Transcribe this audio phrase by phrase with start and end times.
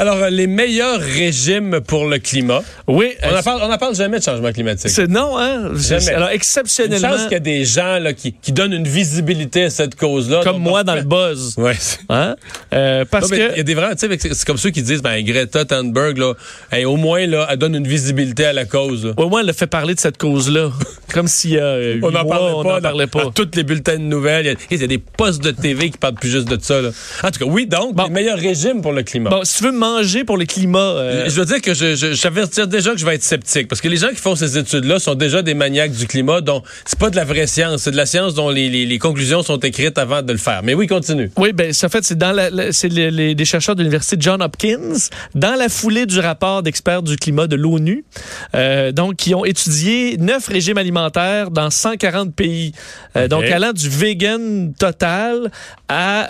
[0.00, 2.62] Alors, euh, les meilleurs régimes pour le climat.
[2.86, 3.12] Oui.
[3.22, 4.90] On n'en parle, on jamais de changement climatique.
[4.90, 5.72] c'est non, hein?
[5.74, 6.08] Jamais.
[6.14, 9.70] Alors, exceptionnellement, chance qu'il y a des gens là, qui, qui donnent une visibilité à
[9.70, 10.40] cette cause-là.
[10.42, 11.54] comme moi on dans fait- le buzz.
[11.58, 11.74] Ouais.
[12.08, 12.34] Hein?
[12.72, 13.50] Euh, parce Non, que...
[13.52, 16.16] Il y a des vrais, tu sais, c'est comme ceux qui disent, ben, Greta Thunberg,
[16.16, 16.32] là,
[16.72, 19.04] hey, au moins, là, elle donne une visibilité à la cause.
[19.04, 19.12] là.
[19.18, 20.70] Au moins, elle a fait parler de cette cause-là.
[21.12, 22.74] Comme s'il y a euh, On n'en parlait on pas.
[22.76, 23.24] n'en parlait dans- pas.
[23.24, 24.46] dans tous les bulletins de nouvelles.
[24.46, 26.56] Il y a- Il y, a des postes de TV qui parlent plus juste de
[26.62, 26.80] ça.
[26.80, 26.90] Là.
[27.24, 28.04] En tout cas, oui, donc, Bon.
[28.04, 29.28] les meilleurs régimes pour le climat.
[29.28, 29.72] Bon, si tu veux
[30.26, 30.78] pour le climat...
[30.78, 33.80] euh, Je veux dire que je, je, j'avertis déjà que je vais être sceptique parce
[33.80, 36.98] que les gens qui font ces études-là sont déjà des maniaques du climat dont c'est
[36.98, 39.58] pas de la vraie science, c'est de la science dont les, les, les conclusions sont
[39.58, 40.60] écrites avant de le faire.
[40.62, 41.30] Mais oui, continue.
[41.36, 44.16] Oui, ben, ça fait, c'est dans la, la- c'est les, les- des chercheurs de l'université
[44.18, 44.94] John Hopkins,
[45.34, 48.04] dans la foulée du rapport d'experts du climat de l'ONU,
[48.54, 52.72] euh, donc qui ont étudié neuf régimes alimentaires dans 140 pays,
[53.16, 55.50] Euh, donc allant du vegan total
[55.88, 56.28] à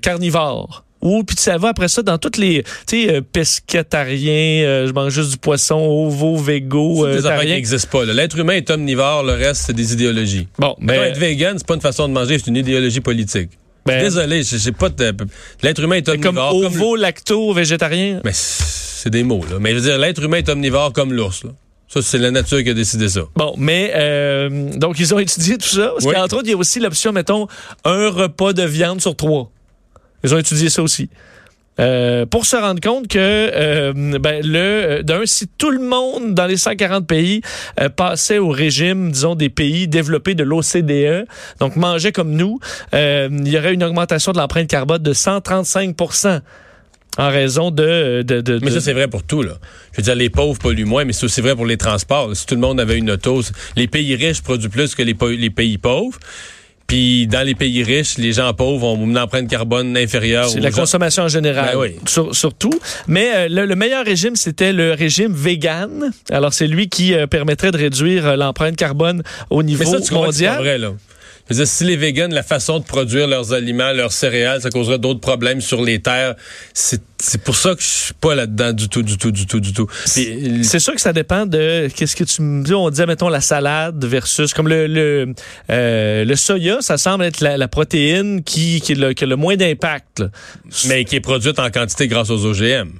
[0.00, 0.83] carnivore.
[1.04, 4.92] Ou puis ça va après ça dans toutes les, tu sais, euh, pescatariens, euh, je
[4.92, 8.04] mange juste du poisson, ovo, végo, euh, des affaires qui n'existent pas.
[8.06, 10.48] L'être humain est omnivore, le reste, c'est des idéologies.
[10.58, 13.50] Bon, Mais ben, être vegan, c'est pas une façon de manger, c'est une idéologie politique.
[13.86, 14.88] ben, Désolé, je sais pas.
[14.88, 15.14] de-
[15.62, 16.50] L'être humain est comme omnivore.
[16.62, 18.20] comme ovo, lacto, végétarien.
[18.24, 19.58] Mais c'est des mots, là.
[19.60, 21.50] Mais je veux dire, l'être humain est omnivore comme l'ours, là.
[21.86, 23.20] Ça, c'est la nature qui a décidé ça.
[23.36, 25.88] Bon, mais euh, donc ils ont étudié tout ça.
[25.92, 26.14] Parce Oui.
[26.14, 27.46] qu'entre autres, il y a aussi l'option, mettons,
[27.84, 29.50] un repas de viande sur trois.
[30.24, 31.08] Ils ont étudié ça aussi.
[31.80, 36.32] Euh, pour se rendre compte que euh, ben, le euh, d'un si tout le monde
[36.32, 37.40] dans les 140 pays
[37.80, 41.26] euh, passait au régime disons des pays développés de l'OCDE
[41.58, 42.60] donc mangeait comme nous
[42.92, 46.42] il y aurait une augmentation de l'empreinte carbone de 135%
[47.18, 49.54] en raison de, de, de- Mais ça, c'est vrai pour tout, là.
[49.92, 52.34] Je veux dire, les pauvres polluent moins, mais c'est aussi vrai pour les transports.
[52.34, 53.40] Si tout le monde avait une auto,
[53.76, 56.18] les pays riches produisent plus que les, les pays pauvres.
[56.86, 60.48] Puis dans les pays riches, les gens pauvres ont une empreinte carbone inférieure.
[60.48, 61.96] C'est la gens- consommation en général, Ben oui.
[62.06, 62.78] sur- surtout.
[63.06, 66.10] Mais euh, le, le meilleur régime, c'était le régime vegan.
[66.30, 70.00] Alors, c'est lui qui euh, permettrait de réduire euh, l'empreinte carbone au niveau Mais ça,
[70.00, 70.58] tu mondial.
[70.58, 70.92] vrai, là.
[71.48, 74.70] Je veux dire, si les végans, la façon de produire leurs aliments, leurs céréales, ça
[74.70, 76.34] causerait d'autres problèmes sur les terres.
[76.72, 79.60] C'est c'est pour ça que je suis pas là-dedans du tout, du tout, du tout,
[79.60, 79.86] du tout.
[80.04, 82.74] C'est sûr que ça dépend de qu'est-ce que tu me dis.
[82.74, 85.34] On disait, mettons, la salade versus comme le le,
[85.70, 89.26] euh, le soya, ça semble être la, la protéine qui, qui, a le, qui a
[89.26, 90.22] le moins d'impact.
[90.86, 92.90] mais qui est produite en quantité grâce aux OGM.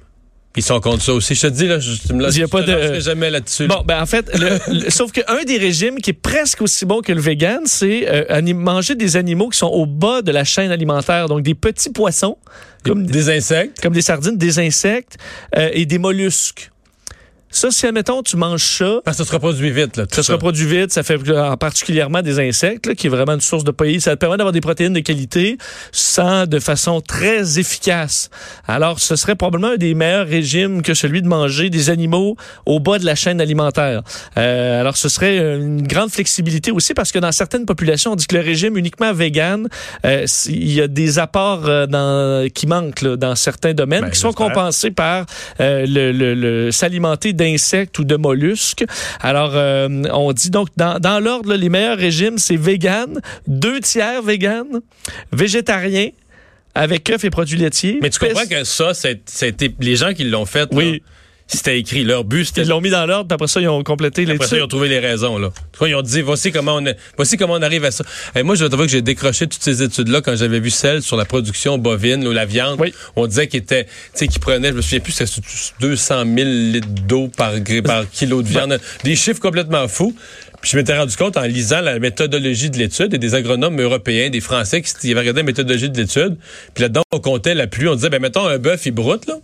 [0.56, 1.34] Ils sont contre ça aussi.
[1.34, 3.00] Je te dis, là, je, tu me Il y a je pas te de- lâcherai
[3.00, 3.66] jamais là-dessus.
[3.66, 7.00] Bon, ben en fait, le- le- sauf qu'un des régimes qui est presque aussi bon
[7.02, 10.70] que le vegan, c'est euh, manger des animaux qui sont au bas de la chaîne
[10.70, 12.36] alimentaire, donc des petits poissons,
[12.84, 13.80] comme, des insectes.
[13.82, 15.16] comme des sardines, des insectes
[15.56, 16.70] euh, et des mollusques.
[17.56, 20.06] Ça, si, admettons, tu manges ça, Parce que ça se reproduit vite, là.
[20.06, 23.34] tout ça se reproduit vite, ça fait euh, particulièrement des insectes, là, qui est vraiment
[23.34, 24.00] une source de pays.
[24.00, 25.56] Ça te permet d'avoir des protéines de qualité
[25.92, 28.28] sans de façon très efficace.
[28.66, 32.80] Alors, ce serait probablement un des meilleurs régimes que celui de manger des animaux au
[32.80, 34.02] bas de la chaîne alimentaire.
[34.36, 38.26] Euh, alors, ce serait une grande flexibilité aussi parce que dans certaines populations, on dit
[38.26, 39.68] que le régime uniquement vegan,
[40.04, 44.10] euh, il y a des apports euh, dans, qui manquent là, dans certains domaines Ben,
[44.10, 45.26] qui sont compensés par
[45.60, 48.84] euh, le, le- le- s'alimenter d'insectes ou de mollusques.
[49.20, 54.22] Alors, euh, on dit donc, dans, dans l'ordre, les meilleurs régimes, c'est vegan, deux tiers
[54.22, 54.66] vegan,
[55.32, 56.08] végétarien,
[56.74, 57.98] avec œufs et produits laitiers.
[58.02, 59.22] Mais tu comprends que ça, c'est-
[59.80, 60.68] les gens qui l'ont fait.
[60.72, 60.92] Oui.
[60.92, 60.98] là,
[61.46, 62.04] C'était écrit.
[62.04, 64.36] Leur but, c'était Ils l'ont mis dans l'ordre, puis après ça, ils ont complété Après
[64.38, 64.58] ça, l'étude.
[64.58, 65.36] ils ont trouvé les raisons.
[65.38, 65.50] Là.
[65.86, 68.02] Ils ont dit, voici comment on, est- voici comment on arrive à ça.
[68.34, 71.02] Et moi, je dois t'avouer que j'ai décroché toutes ces études-là quand j'avais vu celles
[71.02, 72.80] sur la production bovine ou la viande.
[72.80, 72.94] Oui.
[73.14, 75.30] On disait qu'il était, tu sais, qu'ils prenaient, je me souviens plus, c'était
[75.80, 77.52] 200 000 litres d'eau par,
[77.84, 78.80] par kilo de viande.
[79.04, 80.14] Des chiffres complètement fous.
[80.62, 84.30] Puis je m'étais rendu compte en lisant la méthodologie de l'étude et des agronomes européens,
[84.30, 86.38] des Français qui, qui avaient regardé la méthodologie de l'étude.
[86.72, 87.86] Puis là-dedans, on comptait la pluie.
[87.86, 89.34] On disait, ben mettons un bœuf, il broute, là.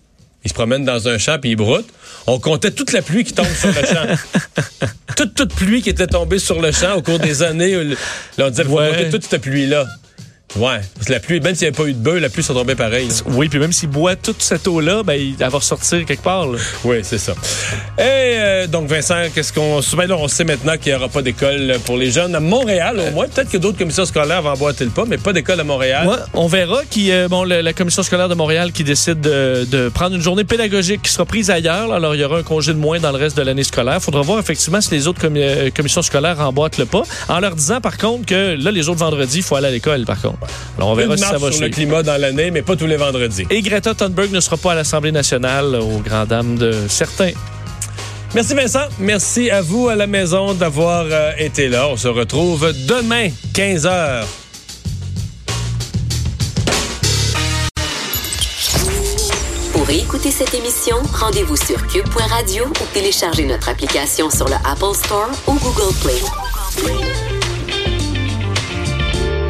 [0.44, 1.86] Il se promène dans un champ puis il broute.
[2.26, 4.86] On comptait toute la pluie qui tombe sur le champ.
[5.16, 7.74] toute, toute pluie qui était tombée sur le champ au cours des années.
[7.84, 7.94] Là,
[8.46, 8.88] on disait, il faut Ouais.
[8.90, 9.84] compter toute cette pluie-là.
[10.56, 10.80] Ouais.
[10.94, 12.52] Parce que la pluie, même s'il n'y avait pas eu de bœuf, la pluie ça
[12.54, 13.06] tombait pareil.
[13.06, 13.14] là.
[13.26, 16.46] Oui, puis même s'il boit toute cette eau-là, ben, il- elle va ressortir quelque part.
[16.48, 16.58] là.
[16.84, 17.34] Oui, c'est ça.
[17.98, 19.80] Et euh, donc, Vincent, qu'est-ce qu'on.
[19.96, 22.98] Ben là, on sait maintenant qu'il n'y aura pas d'école pour les jeunes à Montréal,
[22.98, 23.26] au moins.
[23.28, 26.06] Peut-être que d'autres commissions scolaires vont emboîter le pas, mais pas d'école à Montréal.
[26.08, 29.66] Ouais, on verra qui, euh, bon, le- la commission scolaire de Montréal qui décide de,
[29.70, 31.88] de prendre une journée pédagogique qui sera prise ailleurs.
[31.88, 31.96] là.
[31.96, 33.96] alors, il y aura un congé de moins dans le reste de l'année scolaire.
[33.98, 37.02] Il faudra voir effectivement si les autres commi- euh, commissions scolaires emboîtent le pas.
[37.28, 40.04] En leur disant, par contre, que là, les autres vendredis, il faut aller à l'école,
[40.04, 40.38] par contre.
[40.78, 42.86] Alors, on Une verra si ça va sur le climat dans l'année, mais pas tous
[42.86, 43.44] les vendredis.
[43.50, 47.30] Et Greta Thunberg ne sera pas à l'Assemblée nationale, aux grand dames de certains.
[48.34, 48.86] Merci Vincent.
[48.98, 51.88] Merci à vous à la maison d'avoir euh, été là.
[51.88, 54.24] On se retrouve demain, 15 h.
[59.72, 65.30] Pour écouter cette émission, rendez-vous sur cube.radio ou téléchargez notre application sur le Apple Store
[65.48, 67.09] ou Google Play.